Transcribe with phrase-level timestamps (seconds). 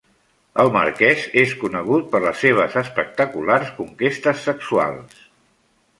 [0.61, 5.21] El Marquès és conegut per les seves espectaculars conquestes sexuals.